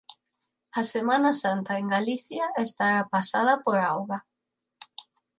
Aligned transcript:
A 0.79 0.81
Semana 0.95 1.31
Santa 1.39 1.71
en 1.81 1.87
Galicia 1.93 2.45
estará 2.65 3.01
pasada 3.13 3.53
por 3.63 3.77
auga 3.91 4.17